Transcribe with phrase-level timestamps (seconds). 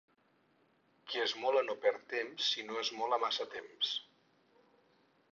[1.09, 3.91] Qui esmola no perd temps, si no esmola massa temps.